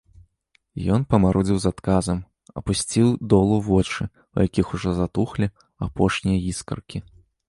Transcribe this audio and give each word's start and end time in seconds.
Ён 0.93 1.03
памарудзіў 1.13 1.57
з 1.65 1.71
адказам, 1.73 2.17
апусціў 2.61 3.07
долу 3.33 3.59
вочы, 3.67 4.03
у 4.37 4.47
якіх 4.47 4.71
ужо 4.79 4.95
затухлі 5.01 5.49
апошнія 5.89 6.39
іскаркі. 6.53 6.97